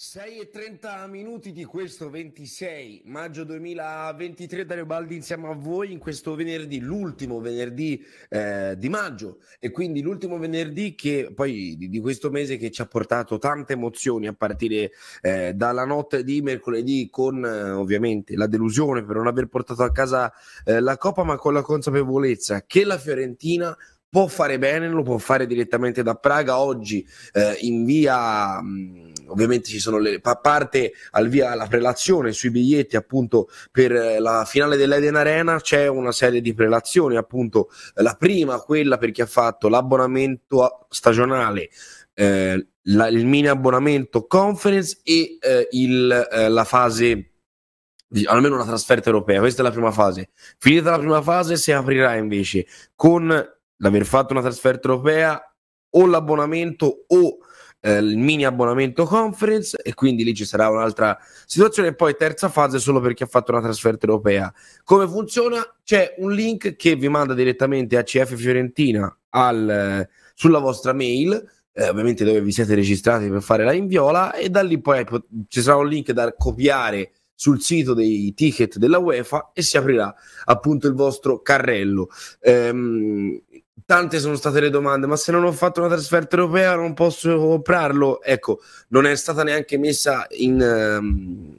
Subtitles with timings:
[0.00, 5.98] 6 e 30 minuti di questo 26 maggio 2023 Dario Baldi insieme a voi in
[5.98, 11.98] questo venerdì, l'ultimo venerdì eh, di maggio e quindi l'ultimo venerdì che poi di, di,
[11.98, 17.08] questo mese che ci ha portato tante emozioni a partire eh, dalla notte di mercoledì
[17.10, 20.32] con eh, ovviamente la delusione per non aver portato a casa
[20.64, 23.76] eh, la Coppa ma con la consapevolezza che la Fiorentina
[24.10, 26.60] può fare bene, lo può fare direttamente da Praga.
[26.60, 32.32] Oggi eh, in via, mh, ovviamente ci sono le, a parte al via la prelazione
[32.32, 37.70] sui biglietti appunto per eh, la finale dell'Eden Arena, c'è una serie di prelazioni, appunto
[37.94, 41.70] la prima, quella per chi ha fatto l'abbonamento stagionale.
[42.14, 47.32] Eh, la, il mini abbonamento conference e eh, il, eh, la fase
[48.24, 49.40] almeno una trasferta europea.
[49.40, 50.30] Questa è la prima fase.
[50.58, 53.28] Finita la prima fase, si aprirà invece con
[53.76, 55.42] l'aver fatto una trasferta europea
[55.90, 57.38] o l'abbonamento o
[57.80, 61.88] eh, il mini abbonamento conference e quindi lì ci sarà un'altra situazione.
[61.88, 64.52] E poi terza fase solo per chi ha fatto una trasferta europea.
[64.84, 65.62] Come funziona?
[65.84, 71.56] C'è un link che vi manda direttamente a CF Fiorentina al, eh, sulla vostra mail
[71.78, 75.04] eh, ovviamente dove vi siete registrati per fare la inviola e da lì poi
[75.46, 80.12] ci sarà un link da copiare sul sito dei ticket della UEFA e si aprirà
[80.46, 82.08] appunto il vostro carrello.
[82.40, 83.40] Ehm,
[83.84, 87.36] tante sono state le domande, ma se non ho fatto una trasferta europea non posso
[87.36, 88.22] comprarlo?
[88.22, 91.56] Ecco, non è stata neanche messa in, ehm,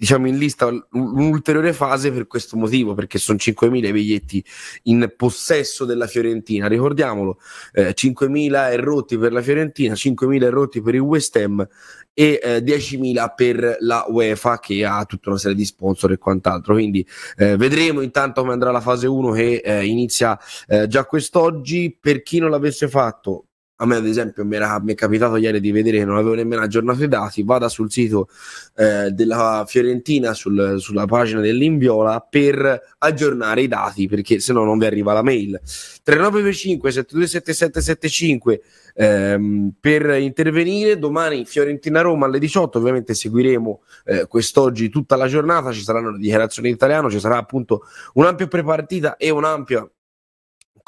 [0.00, 4.42] diciamo in lista un'ulteriore fase per questo motivo, perché sono 5.000 i biglietti
[4.84, 7.38] in possesso della Fiorentina, ricordiamolo,
[7.74, 11.68] eh, 5.000 rotti per la Fiorentina, 5.000 rotti per il West Ham
[12.14, 16.72] e eh, 10.000 per la UEFA che ha tutta una serie di sponsor e quant'altro,
[16.72, 17.06] quindi
[17.36, 22.22] eh, vedremo intanto come andrà la fase 1 che eh, inizia eh, già quest'oggi, per
[22.22, 23.49] chi non l'avesse fatto
[23.82, 26.34] a me ad esempio mi, era, mi è capitato ieri di vedere che non avevo
[26.34, 28.28] nemmeno aggiornato i dati, vada sul sito
[28.76, 34.78] eh, della Fiorentina, sul, sulla pagina dell'Inviola per aggiornare i dati, perché se no non
[34.78, 35.58] vi arriva la mail.
[36.02, 38.60] 3925 727775
[38.94, 45.82] ehm, per intervenire, domani Fiorentina-Roma alle 18, ovviamente seguiremo eh, quest'oggi tutta la giornata, ci
[45.82, 47.84] saranno le dichiarazioni in italiano, ci sarà appunto
[48.14, 49.88] un'ampia prepartita e un'ampia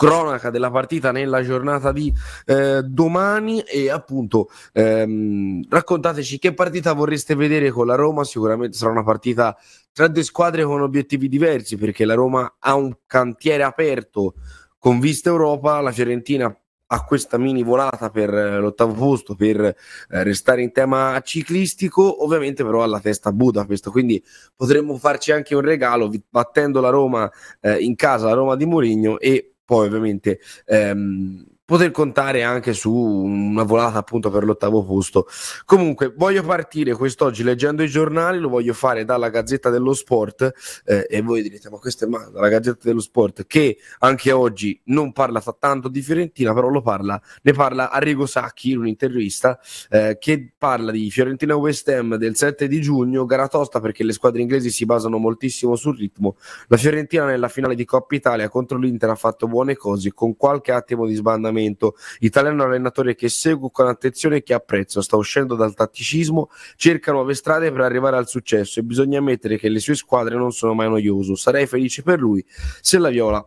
[0.02, 2.12] cronaca della partita nella giornata di
[2.46, 8.24] eh, domani e appunto ehm, raccontateci che partita vorreste vedere con la Roma.
[8.24, 9.56] Sicuramente sarà una partita
[9.92, 14.34] tra due squadre con obiettivi diversi perché la Roma ha un cantiere aperto
[14.76, 15.80] con vista Europa.
[15.80, 16.52] La Fiorentina
[16.94, 19.74] ha questa mini volata per eh, l'ottavo posto per eh,
[20.08, 23.88] restare in tema ciclistico ovviamente però alla testa Budapest.
[23.90, 24.22] Quindi
[24.56, 27.30] potremmo farci anche un regalo battendo la Roma
[27.60, 32.92] eh, in casa la Roma di Mourinho e poi ovviamente ehm, poter contare anche su
[32.92, 35.26] una volata appunto per l'ottavo posto.
[35.64, 41.06] Comunque voglio partire quest'oggi leggendo i giornali, lo voglio fare dalla Gazzetta dello Sport eh,
[41.08, 45.12] e voi direte ma questo è ma dalla Gazzetta dello Sport che anche oggi non
[45.12, 49.58] parla tanto di Fiorentina, però lo parla, ne parla Arrigo Sacchi in un'intervista
[49.88, 54.12] eh, che parla di Fiorentina West Ham del 7 di giugno, gara tosta perché le
[54.12, 56.36] squadre inglesi si basano moltissimo sul ritmo.
[56.66, 60.72] La Fiorentina nella finale di Coppa Italia contro l'Inter ha fatto buone cose con qualche
[60.72, 61.96] attimo di sbandamento allenamento.
[62.20, 67.34] Italiano allenatore che segue con attenzione e che apprezzo, sta uscendo dal tatticismo, cerca nuove
[67.34, 70.88] strade per arrivare al successo e bisogna ammettere che le sue squadre non sono mai
[70.88, 71.34] noioso.
[71.34, 72.44] Sarei felice per lui
[72.80, 73.46] se la Viola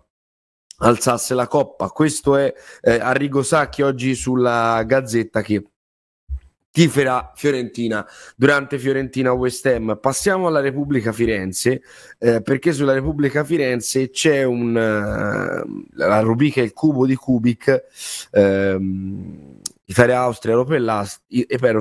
[0.78, 1.90] alzasse la coppa.
[1.90, 5.64] Questo è eh, Arrigo Sacchi oggi sulla Gazzetta che
[6.76, 8.06] tiferà Fiorentina
[8.36, 9.98] durante Fiorentina West Ham.
[10.02, 11.82] Passiamo alla Repubblica Firenze,
[12.20, 17.82] eh, perché sulla Repubblica Firenze c'è un uh, la rubrica Il cubo di Kubik.
[18.32, 19.55] Ehm,
[19.86, 20.66] Italia-Austria, ero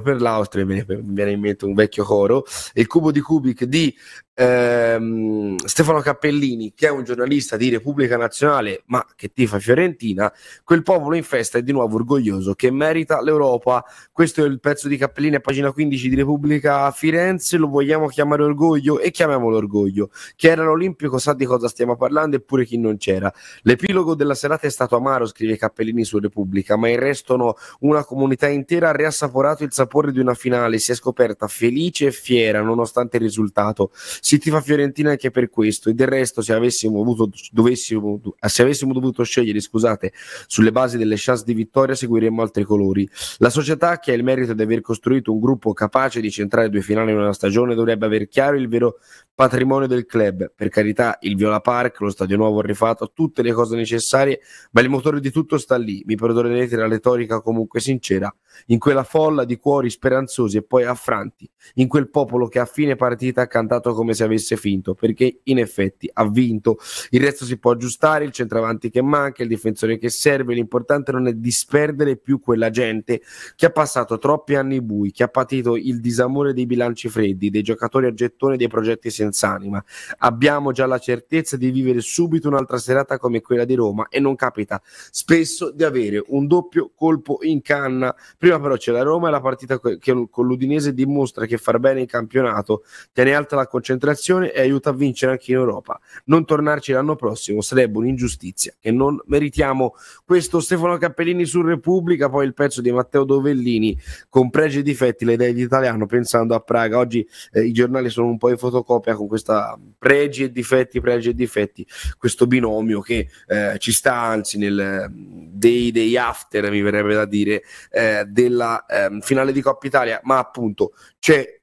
[0.02, 2.44] per, l'Austria, mi viene in mente un vecchio coro,
[2.74, 3.94] il cubo di Kubik di
[4.34, 10.32] ehm, Stefano Cappellini, che è un giornalista di Repubblica Nazionale, ma che tifa Fiorentina,
[10.62, 13.84] quel popolo in festa è di nuovo orgoglioso, che merita l'Europa.
[14.12, 18.42] Questo è il pezzo di Cappellini a pagina 15 di Repubblica Firenze, lo vogliamo chiamare
[18.42, 20.10] orgoglio e chiamiamolo orgoglio.
[20.36, 23.32] Chi era l'Olimpico sa di cosa stiamo parlando, eppure chi non c'era.
[23.62, 27.54] L'epilogo della serata è stato amaro, scrive Cappellini su Repubblica, ma il resto no.
[27.80, 32.10] Una comunità intera ha riassaporato il sapore di una finale, si è scoperta felice e
[32.10, 37.00] fiera nonostante il risultato si tifa Fiorentina anche per questo e del resto se avessimo,
[37.00, 40.12] avuto, dovessimo, se avessimo dovuto scegliere scusate,
[40.46, 43.08] sulle basi delle chance di vittoria seguiremmo altri colori.
[43.38, 46.80] La società che ha il merito di aver costruito un gruppo capace di centrare due
[46.80, 48.96] finali in una stagione dovrebbe aver chiaro il vero
[49.34, 50.52] patrimonio del club.
[50.54, 54.88] Per carità, il Viola Park, lo stadio nuovo rifatto, tutte le cose necessarie, ma il
[54.88, 56.02] motore di tutto sta lì.
[56.06, 58.34] Mi perdonerete la retorica comunque sincera,
[58.66, 62.96] in quella folla di cuori speranzosi e poi affranti, in quel popolo che a fine
[62.96, 66.78] partita ha cantato come se avesse finto, perché in effetti ha vinto.
[67.10, 71.26] Il resto si può aggiustare, il centravanti che manca, il difensore che serve, l'importante non
[71.26, 73.22] è disperdere più quella gente
[73.56, 77.62] che ha passato troppi anni bui, che ha patito il disamore dei bilanci freddi, dei
[77.62, 79.82] giocatori a gettone, dei progetti senza anima.
[80.18, 84.36] Abbiamo già la certezza di vivere subito un'altra serata come quella di Roma e non
[84.36, 84.80] capita
[85.10, 88.14] spesso di avere un doppio colpo in canna.
[88.44, 92.00] Prima però c'è la Roma e la partita che con l'Udinese dimostra che far bene
[92.00, 95.98] in campionato tiene alta la concentrazione e aiuta a vincere anche in Europa.
[96.26, 99.94] Non tornarci l'anno prossimo sarebbe un'ingiustizia che non meritiamo.
[100.26, 103.98] Questo Stefano Cappellini su Repubblica, poi il pezzo di Matteo Dovellini
[104.28, 106.98] con pregi e difetti, le idee di italiano pensando a Praga.
[106.98, 111.30] Oggi eh, i giornali sono un po' in fotocopia con questa pregi e difetti, pregi
[111.30, 111.86] e difetti,
[112.18, 117.62] questo binomio che eh, ci sta anzi nel day, day after, mi verrebbe da dire,
[117.90, 121.60] eh, della ehm, finale di Coppa Italia, ma appunto c'è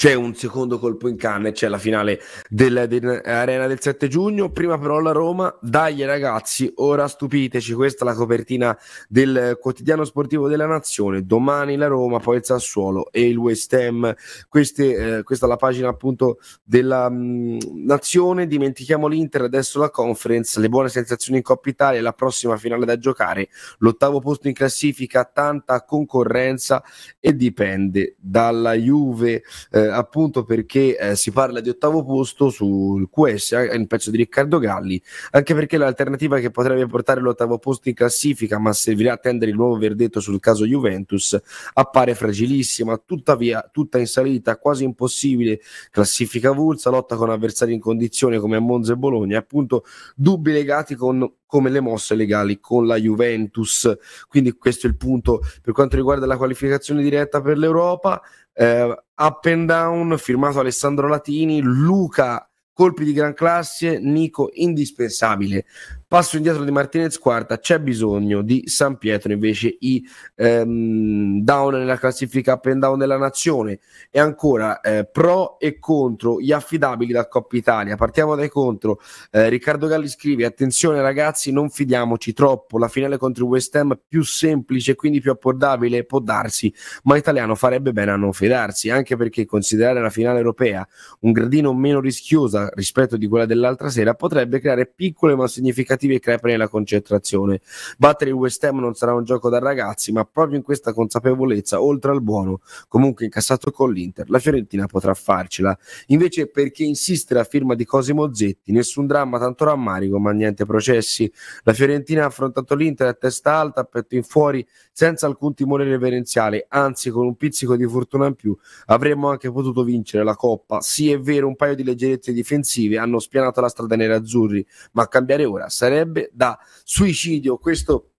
[0.00, 4.50] c'è un secondo colpo in canna e c'è la finale dell'Arena del 7 giugno.
[4.50, 7.74] Prima però la Roma, dai ragazzi, ora stupiteci.
[7.74, 8.74] Questa è la copertina
[9.10, 11.26] del quotidiano sportivo della nazione.
[11.26, 14.14] Domani la Roma, poi il Sassuolo e il West Ham.
[14.48, 18.46] Queste, eh, questa è la pagina appunto della mh, nazione.
[18.46, 22.96] Dimentichiamo l'Inter, adesso la conference, le buone sensazioni in Coppa Italia, la prossima finale da
[22.96, 23.50] giocare.
[23.80, 26.82] L'ottavo posto in classifica, tanta concorrenza
[27.20, 29.42] e dipende dalla Juve.
[29.70, 34.58] Eh, appunto perché eh, si parla di ottavo posto sul QS, il pezzo di Riccardo
[34.58, 35.00] Galli,
[35.32, 39.56] anche perché l'alternativa che potrebbe portare l'ottavo posto in classifica, ma servirà a attendere il
[39.56, 41.38] nuovo verdetto sul caso Juventus,
[41.74, 45.60] appare fragilissima, tuttavia tutta in salita, quasi impossibile,
[45.90, 49.84] classifica Vulsa, lotta con avversari in condizione come a Monza e Bologna, appunto
[50.14, 53.92] dubbi legati con come le mosse legali con la Juventus.
[54.28, 58.22] Quindi questo è il punto per quanto riguarda la qualificazione diretta per l'Europa.
[58.52, 62.44] Eh, up and down, firmato Alessandro Latini, Luca
[62.80, 65.66] colpi di gran classe, Nico indispensabile.
[66.10, 70.04] Passo indietro di Martinez quarta, c'è bisogno di San Pietro invece i
[70.34, 73.78] ehm, down nella classifica up and down della nazione
[74.10, 77.94] e ancora eh, pro e contro gli affidabili da Coppa Italia.
[77.94, 78.98] Partiamo dai contro.
[79.30, 82.76] Eh, Riccardo Galli scrive: Attenzione ragazzi, non fidiamoci troppo.
[82.78, 86.74] La finale contro il West Ham più semplice, quindi più abbordabile, può darsi,
[87.04, 90.84] ma Italiano farebbe bene a non fidarsi, anche perché considerare la finale europea
[91.20, 96.14] un gradino meno rischiosa rispetto di quella dell'altra sera potrebbe creare piccole ma significative negativi
[96.14, 97.60] e crepa nella concentrazione.
[97.98, 101.82] Battere il West Ham non sarà un gioco da ragazzi, ma proprio in questa consapevolezza,
[101.82, 105.76] oltre al buono, comunque incassato con l'Inter, la Fiorentina potrà farcela.
[106.06, 108.72] Invece perché insistere a firma di Cosimo Zetti?
[108.72, 111.30] Nessun dramma, tanto rammarico, ma niente processi.
[111.64, 115.84] La Fiorentina ha affrontato l'Inter a testa alta, a petto in fuori, senza alcun timore
[115.84, 118.56] reverenziale, anzi con un pizzico di fortuna in più
[118.86, 120.80] avremmo anche potuto vincere la Coppa.
[120.80, 125.08] Sì, è vero, un paio di leggerezze difensive hanno spianato la strada nerazzurri, ma a
[125.08, 127.58] cambiare ora sarebbe sarebbe da suicidio.
[127.58, 128.10] Questo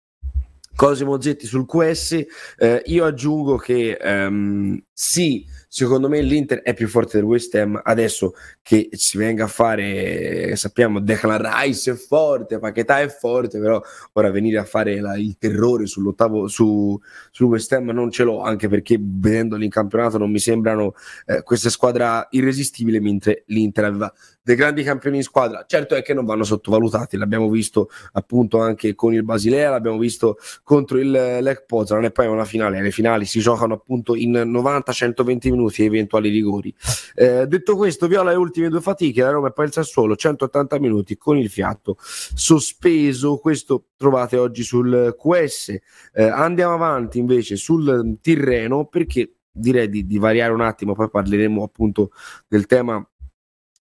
[0.75, 2.25] Cosimo Zetti sul QS.
[2.57, 7.79] Eh, io aggiungo che um, sì Secondo me l'Inter è più forte del West Ham.
[7.81, 13.81] Adesso che si venga a fare, sappiamo, Declan Rice è forte, Paquetà è forte, però
[14.11, 16.99] ora venire a fare la, il terrore sull'ottavo su,
[17.31, 20.93] sul West Ham non ce l'ho, anche perché vedendoli in campionato non mi sembrano
[21.25, 25.63] eh, queste squadre irresistibili, mentre l'Inter aveva dei grandi campioni in squadra.
[25.67, 30.37] Certo è che non vanno sottovalutati, l'abbiamo visto appunto anche con il Basilea, l'abbiamo visto
[30.63, 32.81] contro il Lech Poznan e poi una finale.
[32.81, 34.31] Le finali si giocano appunto in
[34.91, 36.73] 90-120 minuti minuti eventuali rigori.
[37.15, 40.79] Eh, detto questo, Viola le ultime due fatiche, la Roma e poi il Sassuolo, 180
[40.79, 43.37] minuti con il fiato sospeso.
[43.37, 45.69] Questo trovate oggi sul QS.
[46.13, 51.63] Eh, andiamo avanti invece sul Tirreno perché direi di, di variare un attimo, poi parleremo
[51.63, 52.11] appunto
[52.47, 53.05] del tema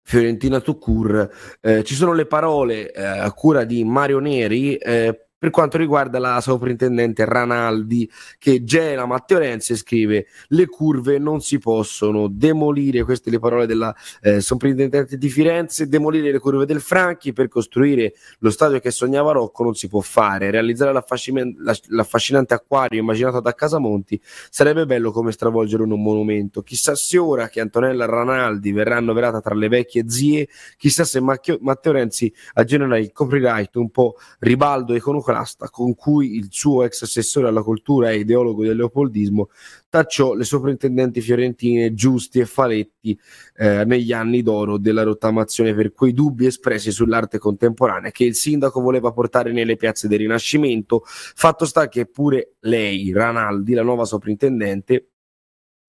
[0.02, 1.28] Fiorentina Tucur.
[1.60, 4.76] Eh, ci sono le parole eh, a cura di Mario Neri.
[4.76, 11.16] Eh, per quanto riguarda la sovrintendente Ranaldi che gela Matteo Renzi e scrive le curve
[11.18, 16.66] non si possono demolire, queste le parole della eh, sovrintendente di Firenze, demolire le curve
[16.66, 22.52] del Franchi per costruire lo stadio che sognava Rocco non si può fare, realizzare l'affascinante
[22.52, 24.20] acquario immaginato da Casamonti
[24.50, 29.54] sarebbe bello come stravolgere un monumento, chissà se ora che Antonella Ranaldi verrà annoverata tra
[29.54, 35.14] le vecchie zie, chissà se Matteo Renzi aggiornerà il copyright un po' ribaldo e con
[35.14, 39.48] un iconoclasta con cui il suo ex assessore alla cultura e ideologo del leopoldismo
[39.88, 43.18] tacciò le sovrintendenti fiorentine Giusti e Faletti
[43.56, 48.80] eh, negli anni d'oro della rottamazione per quei dubbi espressi sull'arte contemporanea che il sindaco
[48.80, 51.02] voleva portare nelle piazze del Rinascimento.
[51.04, 55.06] Fatto sta che pure lei, Ranaldi, la nuova sovrintendente,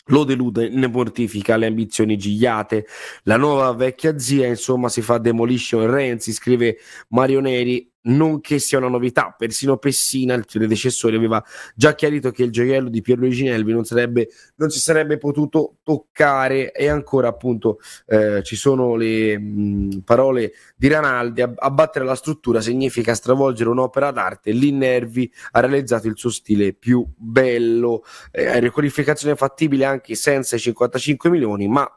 [0.06, 2.86] lo delude, ne mortifica le ambizioni gigliate.
[3.24, 6.78] La nuova vecchia zia, insomma, si fa demolition Renzi, scrive
[7.10, 11.44] Mario Neri, non che sia una novità, persino Pessina, il predecessore, aveva
[11.76, 16.72] già chiarito che il gioiello di Pierluigi Nelvi non, sarebbe, non si sarebbe potuto toccare.
[16.72, 23.14] E ancora appunto eh, ci sono le mh, parole di Ranaldi, abbattere la struttura significa
[23.14, 29.86] stravolgere un'opera d'arte, lì Nervi ha realizzato il suo stile più bello, eh, riqualificazione fattibile
[29.86, 31.90] anche senza i 55 milioni, ma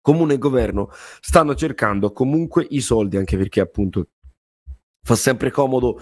[0.00, 0.90] comune e governo
[1.20, 4.08] stanno cercando comunque i soldi anche perché appunto
[5.04, 6.00] fa sempre comodo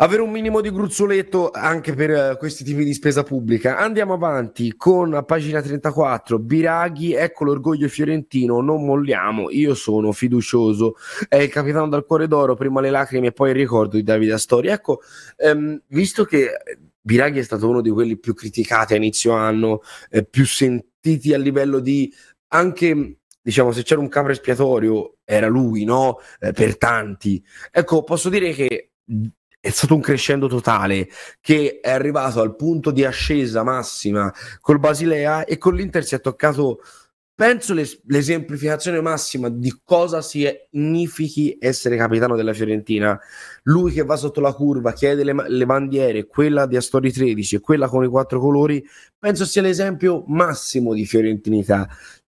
[0.00, 3.78] avere un minimo di gruzzoletto anche per uh, questi tipi di spesa pubblica.
[3.78, 10.94] Andiamo avanti con pagina 34, Biraghi, ecco l'orgoglio fiorentino, non molliamo, io sono fiducioso,
[11.28, 14.34] è il capitano dal cuore d'oro, prima le lacrime e poi il ricordo di Davide
[14.34, 14.68] Astori.
[14.68, 15.00] Ecco,
[15.38, 16.50] um, visto che
[17.00, 19.80] Biraghi è stato uno di quelli più criticati a inizio anno,
[20.10, 22.12] eh, più sentiti a livello di
[22.50, 23.17] anche
[23.48, 26.18] diciamo, se c'era un capro espiatorio era lui, no?
[26.38, 27.42] Eh, per tanti.
[27.70, 28.90] Ecco, posso dire che
[29.58, 31.08] è stato un crescendo totale
[31.40, 36.20] che è arrivato al punto di ascesa massima col Basilea e con l'Inter si è
[36.20, 36.80] toccato
[37.38, 43.16] penso l'es- l'esemplificazione massima di cosa significhi essere capitano della Fiorentina.
[43.62, 47.60] Lui che va sotto la curva, chiede le, le bandiere, quella di Astori 13 e
[47.60, 48.84] quella con i quattro colori,
[49.16, 51.88] penso sia l'esempio massimo di fiorentinità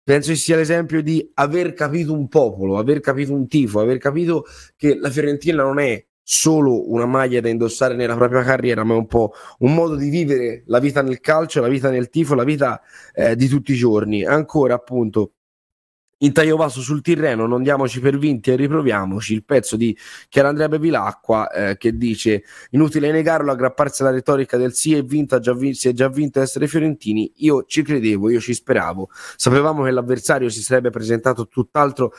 [0.10, 4.44] penso sia l'esempio di aver capito un popolo, aver capito un tifo, aver capito
[4.76, 8.98] che la Fiorentina non è solo una maglia da indossare nella propria carriera, ma è
[8.98, 12.44] un po' un modo di vivere la vita nel calcio, la vita nel tifo, la
[12.44, 12.82] vita
[13.14, 14.26] eh, di tutti i giorni.
[14.26, 15.34] Ancora appunto
[16.20, 19.34] in taglio basso sul Tirreno, non diamoci per vinti e riproviamoci.
[19.34, 19.98] Il pezzo di
[20.28, 25.54] Chiarandrea Bevilacqua eh, che dice: Inutile negarlo, aggrapparsi alla retorica del sì è vinto, già
[25.54, 27.32] vi- si è già vinto essere fiorentini.
[27.38, 29.10] Io ci credevo, io ci speravo.
[29.36, 32.14] Sapevamo che l'avversario si sarebbe presentato tutt'altro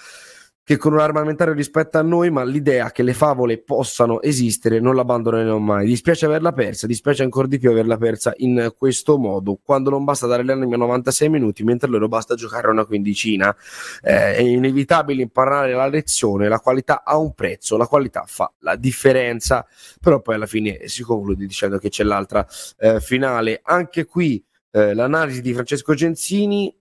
[0.71, 4.95] che con un armamentario rispetto a noi, ma l'idea che le favole possano esistere non
[4.95, 5.85] l'abbandoneremo mai.
[5.85, 10.29] Dispiace averla persa, dispiace ancora di più averla persa in questo modo, quando non basta
[10.29, 13.53] dare l'anima 96 minuti, mentre loro basta giocare una quindicina.
[14.01, 18.77] Eh, è inevitabile imparare la lezione, la qualità ha un prezzo, la qualità fa la
[18.77, 19.67] differenza,
[20.01, 22.47] però poi alla fine si conclude dicendo che c'è l'altra
[22.79, 23.59] eh, finale.
[23.65, 26.73] Anche qui eh, l'analisi di Francesco Genzini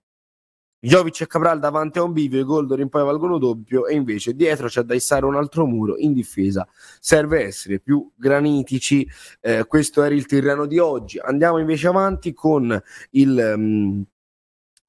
[0.80, 4.34] Jovic e Cabral davanti a un bivio, i gol d'Orin poi valgono doppio e invece
[4.34, 6.68] dietro c'è da issare un altro muro in difesa.
[7.00, 9.08] Serve essere più granitici,
[9.42, 11.20] eh, questo era il Tirreno di oggi.
[11.20, 12.82] Andiamo invece avanti con
[13.12, 13.54] il...
[13.56, 14.06] Um,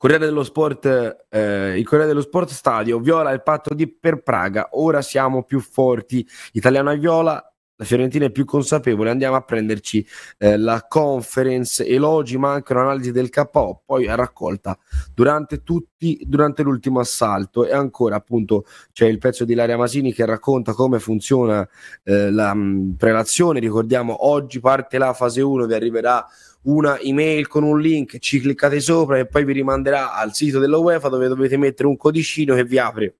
[0.00, 4.70] Corriere dello Sport, eh, il Corriere dello Sport Stadio viola il patto di per Praga.
[4.72, 6.26] Ora siamo più forti.
[6.52, 7.49] Italiano a viola
[7.80, 10.06] la Fiorentina è più consapevole, andiamo a prenderci
[10.36, 14.78] eh, la conference, elogi ma anche un'analisi del KO, poi a raccolta
[15.14, 17.66] durante, tutti, durante l'ultimo assalto.
[17.66, 21.66] E ancora appunto c'è il pezzo di Laria Masini che racconta come funziona
[22.04, 26.26] eh, la mh, mm, prelazione, ricordiamo oggi parte la fase 1, vi arriverà
[26.64, 30.76] una email con un link, ci cliccate sopra e poi vi rimanderà al sito della
[30.76, 33.14] UEFA dove dovete mettere un codicino che vi apre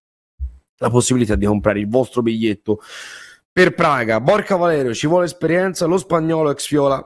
[0.77, 2.81] la possibilità di comprare il vostro biglietto
[3.53, 7.05] per Praga, Borca Valerio, ci vuole esperienza, lo spagnolo ex Fiola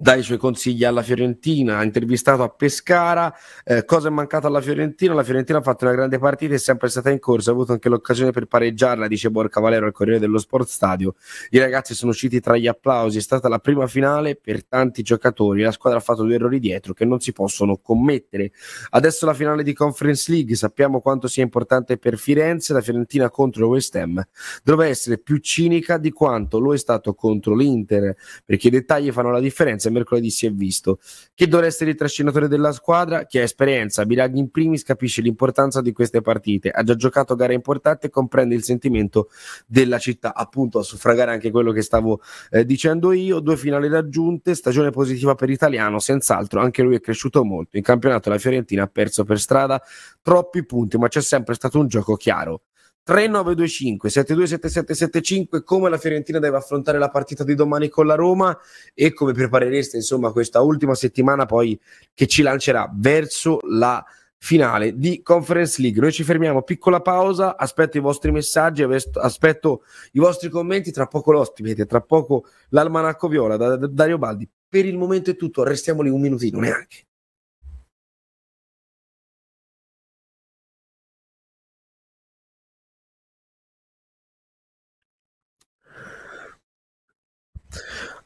[0.00, 4.60] dà i suoi consigli alla Fiorentina, ha intervistato a Pescara, eh, cosa è mancato alla
[4.60, 5.12] Fiorentina?
[5.12, 7.88] La Fiorentina ha fatto una grande partita, è sempre stata in corsa, ha avuto anche
[7.88, 11.16] l'occasione per pareggiarla, dice Borca Valero al Corriere dello Sport Stadio.
[11.50, 15.62] I ragazzi sono usciti tra gli applausi, è stata la prima finale per tanti giocatori,
[15.62, 18.52] la squadra ha fatto due errori dietro che non si possono commettere.
[18.90, 23.66] Adesso la finale di Conference League, sappiamo quanto sia importante per Firenze, la Fiorentina contro
[23.66, 24.24] West Ham
[24.62, 28.14] dovrebbe essere più cinica di quanto lo è stato contro l'Inter,
[28.44, 31.00] perché i dettagli fanno la differenza e mercoledì si è visto.
[31.34, 33.24] Chi dovrà essere il trascinatore della squadra?
[33.24, 37.54] Chi ha esperienza, Biraghi in primis capisce l'importanza di queste partite, ha già giocato gare
[37.54, 39.28] importanti e comprende il sentimento
[39.66, 44.54] della città, appunto a suffragare anche quello che stavo eh, dicendo io, due finali raggiunte,
[44.54, 48.88] stagione positiva per Italiano, senz'altro anche lui è cresciuto molto, in campionato la Fiorentina ha
[48.88, 49.82] perso per strada
[50.22, 52.62] troppi punti, ma c'è sempre stato un gioco chiaro.
[53.08, 58.54] 3925 727775 come la Fiorentina deve affrontare la partita di domani con la Roma
[58.92, 61.80] e come preparereste insomma questa ultima settimana poi
[62.12, 64.04] che ci lancerà verso la
[64.36, 66.02] finale di Conference League.
[66.02, 71.32] Noi ci fermiamo, piccola pausa, aspetto i vostri messaggi, aspetto i vostri commenti, tra poco
[71.32, 74.46] l'ospite, tra poco l'almanacco viola da, da Dario Baldi.
[74.68, 77.06] Per il momento è tutto, restiamo lì un minutino neanche.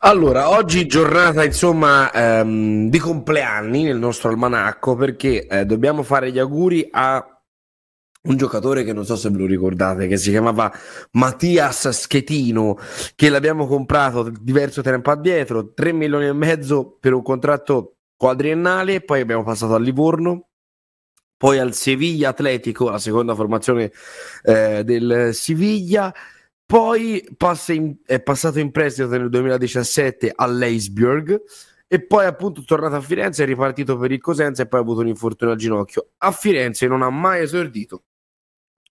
[0.04, 6.40] Allora, oggi giornata insomma ehm, di compleanni nel nostro almanacco perché eh, dobbiamo fare gli
[6.40, 7.24] auguri a
[8.22, 10.72] un giocatore che non so se ve lo ricordate, che si chiamava
[11.12, 12.78] Mattias Schetino,
[13.14, 19.20] che l'abbiamo comprato diverso tempo addietro, 3 milioni e mezzo per un contratto quadriennale, poi
[19.20, 20.48] abbiamo passato al Livorno,
[21.36, 23.92] poi al Sevilla Atletico, la seconda formazione
[24.42, 26.12] eh, del Siviglia,
[26.72, 27.22] poi
[27.68, 31.42] in, è passato in prestito nel 2017 all'Eisberg
[31.86, 35.00] e poi appunto tornato a Firenze, è ripartito per il Cosenza e poi ha avuto
[35.00, 36.12] un infortunio al ginocchio.
[36.16, 38.04] A Firenze non ha mai esordito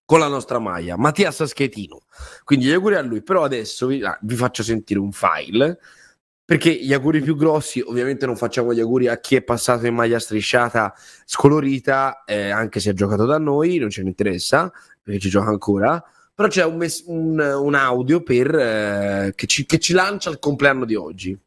[0.04, 2.02] con la nostra maglia, Mattia Saschetino.
[2.44, 5.80] Quindi gli auguri a lui, però adesso vi, ah, vi faccio sentire un file
[6.44, 9.94] perché gli auguri più grossi, ovviamente non facciamo gli auguri a chi è passato in
[9.94, 14.70] maglia strisciata scolorita, eh, anche se ha giocato da noi, non ce ne interessa,
[15.02, 16.00] perché ci gioca ancora
[16.42, 20.40] però c'è un, mes- un, un audio per, eh, che, ci, che, ci, lancia il
[20.40, 21.38] compleanno di oggi.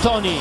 [0.00, 0.36] Tony,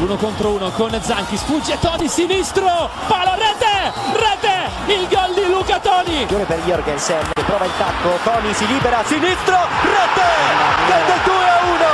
[0.00, 2.66] uno contro uno con Zanchi, sfugge Tony sinistro,
[3.06, 6.26] palo, rete, rete, il gol di Luca Toni.
[6.26, 10.28] Per Jorgensen, prova il tacco, Tony si libera, sinistro, rete,
[10.88, 11.84] del 2 a 1,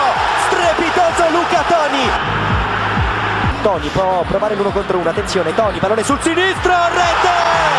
[0.49, 2.33] strepitoso Luca Toni.
[3.63, 7.74] Tony può provare l'uno contro uno, attenzione, Tony, pallone sul sinistro, rete,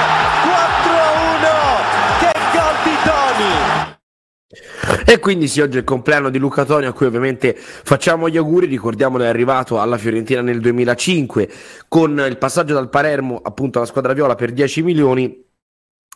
[5.06, 8.38] e quindi sì, oggi è il compleanno di Luca Toni a cui ovviamente facciamo gli
[8.38, 11.50] auguri, ricordiamolo è arrivato alla Fiorentina nel 2005
[11.88, 15.44] con il passaggio dal Palermo appunto alla squadra viola per 10 milioni.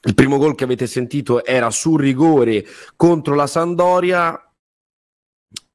[0.01, 4.48] Il primo gol che avete sentito era su rigore contro la Sandoria,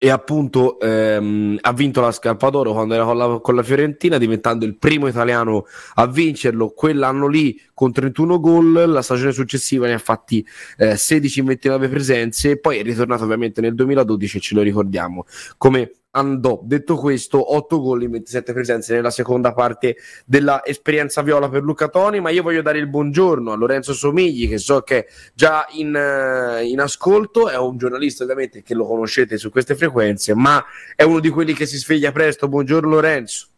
[0.04, 4.18] e appunto ehm, ha vinto la Scarpa d'Oro quando era con la, con la, Fiorentina,
[4.18, 8.84] diventando il primo italiano a vincerlo quell'anno lì con 31 gol.
[8.86, 10.46] La stagione successiva ne ha fatti
[10.76, 15.24] eh, 16 in 29 presenze, poi è ritornato ovviamente nel 2012 e ce lo ricordiamo
[15.56, 16.60] come andò.
[16.62, 22.20] Detto questo, 8 gol in 27 presenze nella seconda parte dell'esperienza viola per Luca Toni,
[22.20, 25.94] ma io voglio dare il buongiorno a Lorenzo Somigli, che so che è già in,
[25.94, 30.64] uh, in ascolto, è un giornalista ovviamente che lo conoscete su queste frequenze, ma
[30.96, 32.48] è uno di quelli che si sveglia presto.
[32.48, 33.48] Buongiorno Lorenzo.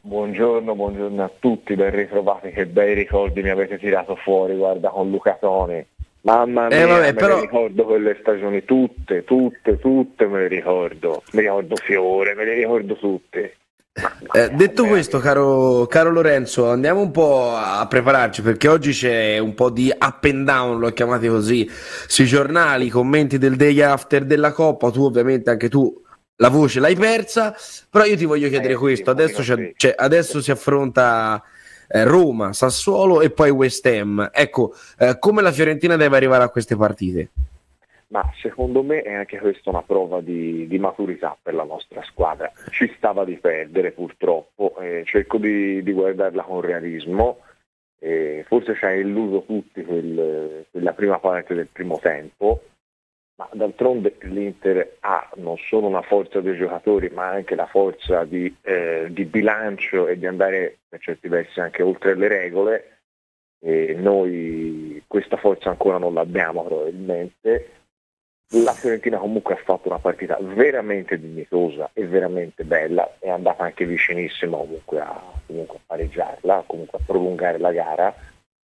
[0.00, 5.10] Buongiorno, buongiorno a tutti, ben ritrovati, che bei ricordi mi avete tirato fuori, guarda, con
[5.10, 5.86] Luca Toni
[6.22, 7.40] Mamma eh, mia, eh, vabbè, però...
[7.40, 11.22] ricordo quelle stagioni tutte, tutte, tutte me le ricordo.
[11.32, 13.56] Mi ricordo Fiore, me le ricordo tutte.
[14.32, 19.52] Eh, detto questo, caro, caro, Lorenzo, andiamo un po' a prepararci perché oggi c'è un
[19.52, 21.68] po' di up and down, l'ho chiamati così,
[22.06, 24.90] sui giornali, commenti del day after della Coppa.
[24.90, 25.92] Tu, ovviamente, anche tu
[26.36, 27.54] la voce l'hai persa.
[27.90, 29.42] Però io ti voglio chiedere eh, questo: adesso,
[29.96, 31.42] adesso si affronta
[31.92, 34.30] eh, Roma, Sassuolo e poi West Ham.
[34.32, 37.30] Ecco, eh, come la Fiorentina deve arrivare a queste partite?
[38.08, 42.50] Ma secondo me è anche questa una prova di, di maturità per la nostra squadra.
[42.70, 47.38] Ci stava di perdere purtroppo, eh, cerco di, di, guardarla con realismo.
[48.46, 52.60] Forse ci ha illuso tutti quel, quella prima parte del primo tempo,
[53.52, 59.08] d'altronde l'Inter ha non solo una forza dei giocatori, ma anche la forza di, eh,
[59.10, 62.86] di bilancio e di andare per certi versi anche oltre le regole.
[63.64, 67.70] E noi questa forza ancora non l'abbiamo probabilmente.
[68.54, 73.86] La Fiorentina comunque ha fatto una partita veramente dignitosa e veramente bella, è andata anche
[73.86, 78.14] vicinissima comunque a, comunque a pareggiarla, comunque a prolungare la gara.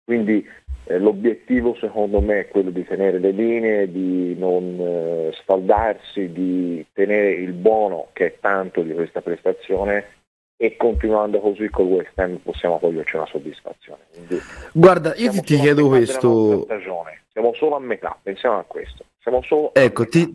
[0.04, 0.46] Quindi
[0.88, 6.84] eh, l'obiettivo secondo me è quello di tenere le linee, di non eh, sfaldarsi, di
[6.94, 10.16] tenere il buono che è tanto di questa prestazione
[10.56, 14.00] e continuando così col West Ham possiamo toglierci una soddisfazione.
[14.12, 14.38] Quindi,
[14.72, 16.66] Guarda, io ti, ti chiedo questo.
[17.30, 19.04] Siamo solo a metà, pensiamo a questo.
[19.20, 20.34] Siamo solo ecco, ti,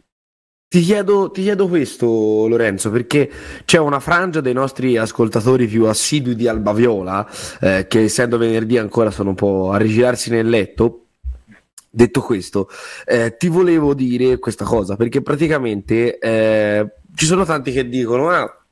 [0.74, 3.30] ti chiedo, ti chiedo, questo, Lorenzo, perché
[3.64, 7.30] c'è una frangia dei nostri ascoltatori più assidui di Alba Viola,
[7.62, 11.10] eh, che essendo venerdì ancora sono un po' a rigirarsi nel letto.
[11.92, 12.70] Detto questo,
[13.06, 18.66] eh, ti volevo dire questa cosa, perché praticamente eh, ci sono tanti che dicono: Ah,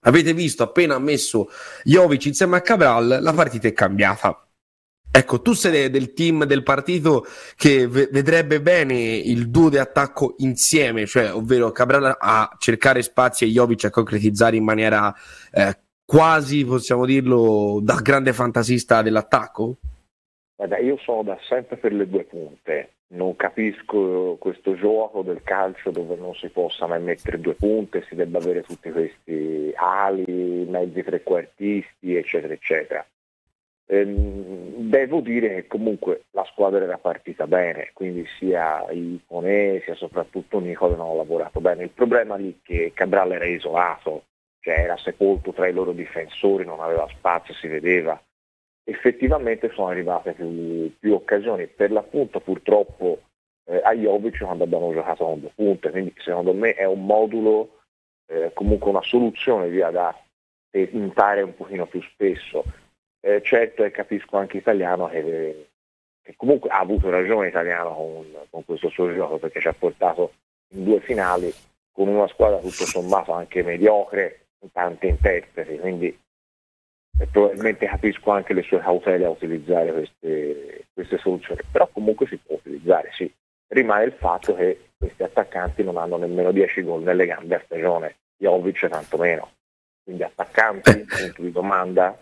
[0.00, 1.48] avete visto appena messo
[1.84, 4.49] Jovic insieme a Cabral, la partita è cambiata
[5.12, 7.24] Ecco, tu sei del team del partito
[7.56, 13.48] che vedrebbe bene il duo di attacco insieme, cioè ovvero Cabral a cercare spazi e
[13.48, 15.12] Jovic a concretizzare in maniera
[15.50, 19.78] eh, quasi, possiamo dirlo, da grande fantasista dell'attacco?
[20.54, 25.90] Guarda, io sono da sempre per le due punte, non capisco questo gioco del calcio
[25.90, 31.02] dove non si possa mai mettere due punte, si debba avere tutti questi ali, mezzi
[31.02, 33.04] trequartisti, eccetera, eccetera.
[33.92, 40.60] Ehm, devo dire che comunque la squadra era partita bene, quindi sia Ipone sia soprattutto
[40.60, 41.82] Nicole hanno lavorato bene.
[41.82, 44.26] Il problema lì è che Cabral era isolato,
[44.60, 48.20] cioè era sepolto tra i loro difensori, non aveva spazio, si vedeva.
[48.84, 53.22] Effettivamente sono arrivate più, più occasioni, per l'appunto purtroppo
[53.64, 57.80] eh, a Jovic quando abbiamo giocato con due punte, quindi secondo me è un modulo,
[58.26, 60.16] eh, comunque una soluzione via da
[60.70, 62.64] tentare un pochino più spesso
[63.20, 65.68] eh, certo e capisco anche italiano che,
[66.22, 70.32] che, comunque ha avuto ragione italiano con, con, questo suo gioco perché ci ha portato
[70.70, 71.52] in due finali
[71.92, 76.18] con una squadra tutto sommato anche mediocre in tanti interpreti, quindi
[77.30, 82.56] probabilmente capisco anche le sue cautele a utilizzare queste, queste soluzioni, però comunque si può
[82.56, 83.30] utilizzare, sì.
[83.68, 88.16] Rimane il fatto che questi attaccanti non hanno nemmeno 10 gol nelle gambe a stagione,
[88.36, 89.52] Jovic tantomeno.
[90.02, 92.18] Quindi attaccanti, punto di domanda,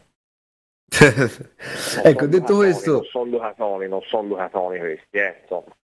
[2.02, 2.92] ecco, detto questo...
[2.92, 5.76] Non sono Lucatoni, non sono Lucatoni questi, eh, insomma.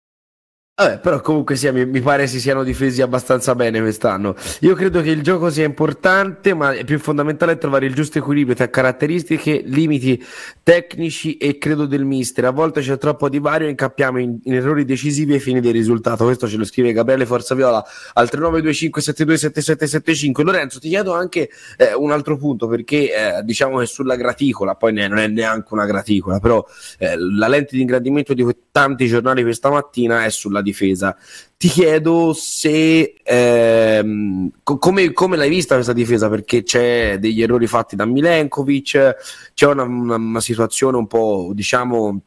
[0.82, 4.34] Vabbè, però comunque sia, mi, mi, pare si siano difesi abbastanza bene quest'anno.
[4.60, 8.56] Io credo che il gioco sia importante, ma è più fondamentale trovare il giusto equilibrio
[8.56, 10.20] tra caratteristiche, limiti
[10.64, 12.46] tecnici e credo del mister.
[12.46, 16.24] A volte c'è troppo divario e incappiamo in, in errori decisivi ai fini del risultato.
[16.24, 20.42] Questo ce lo scrive Gabriele Forzaviola al 3925727775.
[20.42, 24.94] Lorenzo, ti chiedo anche eh, un altro punto, perché eh, diciamo che sulla graticola, poi
[24.94, 26.66] ne, non è neanche una graticola, però
[26.98, 31.16] eh, la lente di ingrandimento di tanti giornali questa mattina è sulla difesa.
[31.56, 36.28] Ti chiedo se ehm, co- come, come, l'hai vista questa difesa?
[36.28, 39.16] Perché c'è degli errori fatti da Milenkovic,
[39.54, 42.22] c'è una, una, una situazione un po', diciamo,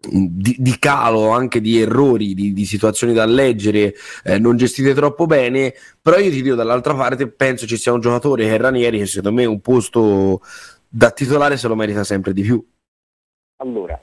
[0.00, 5.26] di, di, calo, anche di errori, di, di situazioni da leggere, eh, non gestite troppo
[5.26, 8.98] bene, però io ti dico dall'altra parte, penso ci sia un giocatore che è Ranieri
[8.98, 10.40] che secondo me un posto
[10.88, 12.66] da titolare se lo merita sempre di più.
[13.56, 14.00] Allora,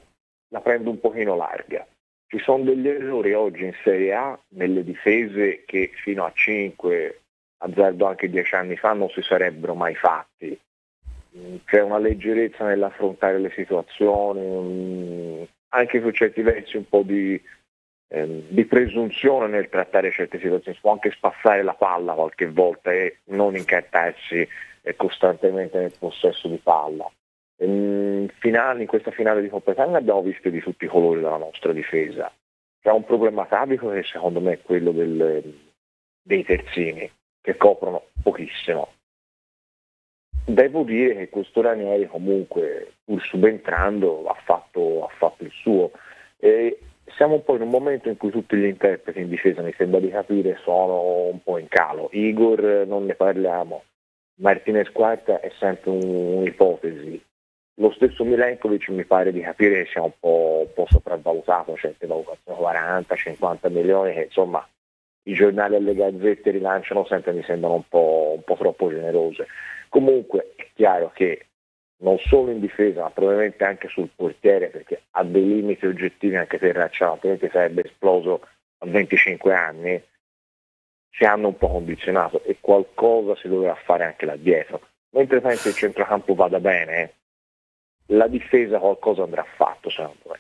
[0.49, 1.85] la prendo un pochino larga.
[2.29, 7.21] Ci sono degli errori oggi in Serie A nelle difese che fino a 5,
[7.59, 10.59] azzardo anche 10 anni fa, non si sarebbero mai fatti.
[11.37, 17.41] Mm, c'è una leggerezza nell'affrontare le situazioni, mm, anche su certi versi un po' di,
[18.09, 20.75] ehm, di presunzione nel trattare certe situazioni.
[20.75, 24.45] Si può anche spassare la palla qualche volta e non incartarsi
[24.81, 27.09] eh, costantemente nel possesso di palla.
[27.59, 31.37] In, finale, in questa finale di Coppa Italia abbiamo visto di tutti i colori della
[31.37, 32.31] nostra difesa.
[32.81, 35.53] C'è un problema atavico che secondo me è quello del,
[36.21, 38.93] dei terzini, che coprono pochissimo.
[40.45, 45.91] Devo dire che questo Ranieri comunque, pur subentrando, ha fatto, ha fatto il suo.
[46.37, 46.79] E
[47.15, 49.99] siamo un po' in un momento in cui tutti gli interpreti in difesa, mi sembra
[49.99, 52.09] di capire, sono un po' in calo.
[52.11, 53.83] Igor non ne parliamo,
[54.35, 57.21] Martinez Quarta è sempre un'ipotesi,
[57.79, 62.07] lo stesso Milenkovic mi pare di capire che sia un po', un po sopravvalutato, certe
[62.07, 64.67] valutazioni 40-50 milioni che insomma
[65.23, 69.47] i giornali e le gazzette rilanciano sempre mi sembrano un po', un po' troppo generose.
[69.89, 71.47] Comunque è chiaro che
[71.99, 76.57] non solo in difesa ma probabilmente anche sul portiere perché ha dei limiti oggettivi anche
[76.57, 78.41] per Racciano, altrimenti sarebbe esploso
[78.79, 80.03] a 25 anni,
[81.11, 84.81] si hanno un po' condizionato e qualcosa si doveva fare anche là dietro.
[85.11, 87.13] Mentre penso il centrocampo vada bene,
[88.07, 90.39] la difesa qualcosa andrà fatto secondo me.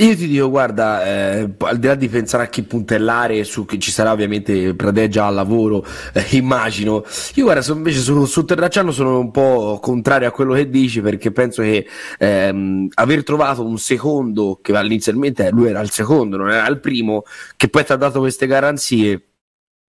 [0.00, 3.80] Io ti dico, guarda, eh, al di là di pensare a chi puntellare, su che
[3.80, 7.02] ci sarà ovviamente Pradeggia al lavoro, eh, immagino.
[7.34, 11.00] Io guarda, so, invece su, su Terracciano sono un po' contrario a quello che dici
[11.00, 11.84] perché penso che
[12.16, 17.24] ehm, aver trovato un secondo, che inizialmente lui era il secondo, non era il primo,
[17.56, 19.20] che poi ti ha dato queste garanzie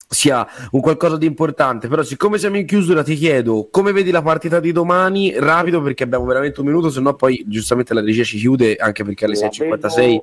[0.09, 1.89] sia un qualcosa di importante.
[1.89, 5.39] Però, siccome siamo in chiusura, ti chiedo come vedi la partita di domani?
[5.39, 9.05] Rapido, perché abbiamo veramente un minuto, se no poi giustamente la regia ci chiude anche
[9.05, 10.21] perché alle 6.56.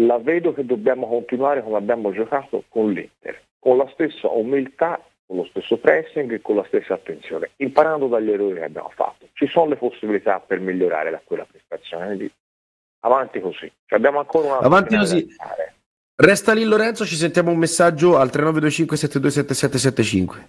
[0.00, 5.38] La vedo che dobbiamo continuare come abbiamo giocato con l'Inter, con la stessa umiltà, con
[5.38, 9.26] lo stesso pressing e con la stessa attenzione, imparando dagli errori che abbiamo fatto.
[9.32, 12.32] Ci sono le possibilità per migliorare da quella prestazione, quindi
[13.00, 13.70] avanti così.
[13.86, 15.26] Cioè abbiamo ancora una avanti così.
[16.20, 20.48] Resta lì Lorenzo, ci sentiamo un messaggio al 3925 727775.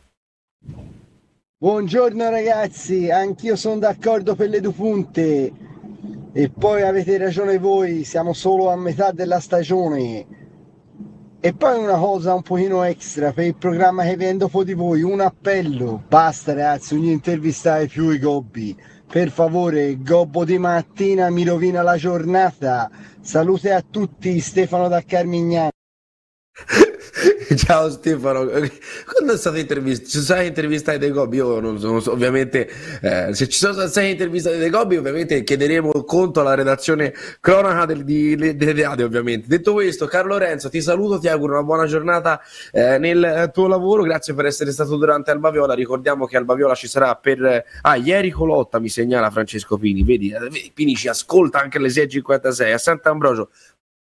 [1.60, 5.51] Buongiorno ragazzi, anch'io sono d'accordo per le due punte
[6.34, 10.25] e poi avete ragione voi, siamo solo a metà della stagione.
[11.39, 15.03] E poi una cosa un pochino extra per il programma che vendo dopo di voi,
[15.03, 18.75] un appello, basta ragazzi, non intervistate più i gobbi,
[19.12, 25.72] per favore, gobbo di mattina mi rovina la giornata, salute a tutti, Stefano da Carmignano.
[27.55, 30.05] Ciao Stefano, quando è stata intervista?
[30.05, 31.38] Ci sono state intervistate dei Gobbi?
[31.38, 32.69] Io non non so ovviamente,
[33.01, 38.03] eh, se ci sono state intervistate dei Gobbi, ovviamente chiederemo conto alla redazione cronaca del,
[38.03, 39.47] di, delle radio, ovviamente.
[39.47, 42.39] Detto questo, Carlo Renzo, ti saluto, ti auguro una buona giornata
[42.71, 46.75] eh, nel tuo lavoro, grazie per essere stato durante Alba Viola, ricordiamo che Alba Viola
[46.75, 47.65] ci sarà per...
[47.82, 52.73] Ah, ieri Colotta mi segnala Francesco Pini, vedi, vedi Pini ci ascolta anche alle 6.56
[52.73, 53.49] a Sant'Ambrogio,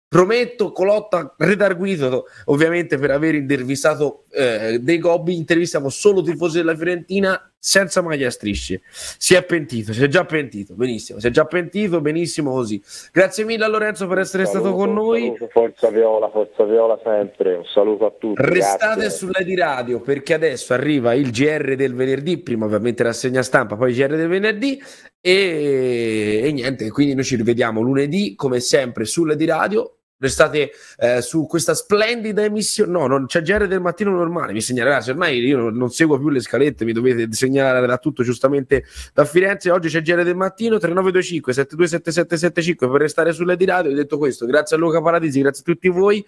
[0.10, 7.52] Prometto, Colotta redarguito ovviamente per aver intervistato eh, dei Gobbi, intervistiamo solo tifosi della Fiorentina
[7.60, 8.82] senza maglia a strisce.
[8.90, 12.82] Si è pentito, si è già pentito, benissimo, si è già pentito, benissimo così.
[13.12, 15.24] Grazie mille a Lorenzo per essere saluto, stato con noi.
[15.24, 18.42] Saluto, forza Viola, forza Viola sempre, un saluto a tutti.
[18.42, 19.10] Restate grazie.
[19.10, 23.90] sulla di radio perché adesso arriva il GR del venerdì, prima ovviamente rassegna stampa, poi
[23.90, 24.82] il GR del venerdì
[25.20, 31.22] e, e niente, quindi noi ci rivediamo lunedì come sempre sulla di radio restate eh,
[31.22, 32.92] su questa splendida emissione.
[32.92, 34.54] No, non c'è GR del mattino normale.
[34.54, 38.24] Mi segnala, ragazzi, ormai io non, seguo più le scalette, mi dovete segnalare da tutto
[38.24, 39.72] giustamente da Firenze.
[39.72, 43.92] Oggi c'è GR del mattino 3925 727775 per restare sulle di radio.
[43.92, 46.26] Ho detto questo, grazie a Luca Paradisi, grazie a tutti voi.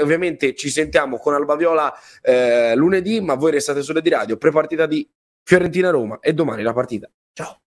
[0.00, 4.36] Ovviamente ci sentiamo con Alba Viola eh, lunedì, ma voi restate sulle di radio.
[4.36, 5.08] Prepartita di
[5.42, 7.10] Fiorentina Roma e domani la partita.
[7.32, 7.65] Ciao.